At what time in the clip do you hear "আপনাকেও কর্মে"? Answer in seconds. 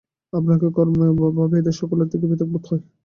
0.33-1.05